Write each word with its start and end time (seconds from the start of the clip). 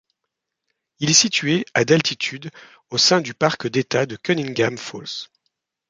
Il 0.97 1.11
est 1.11 1.13
situé 1.13 1.63
à 1.75 1.85
d'altitude 1.85 2.49
au 2.89 2.97
sein 2.97 3.21
du 3.21 3.35
parc 3.35 3.67
d'État 3.67 4.07
de 4.07 4.15
Cunningham 4.15 4.75
Falls. 4.79 5.27